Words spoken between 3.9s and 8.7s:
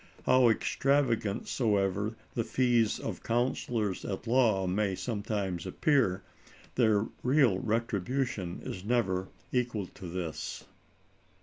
at law may sometimes appear, their real retribution